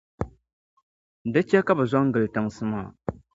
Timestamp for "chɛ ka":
1.49-1.73